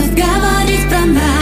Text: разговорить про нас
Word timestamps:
разговорить 0.00 0.88
про 0.88 1.04
нас 1.06 1.39